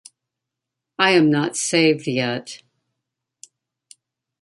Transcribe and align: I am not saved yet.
I 0.97 1.11
am 1.11 1.29
not 1.29 1.55
saved 1.55 2.07
yet. 2.07 2.63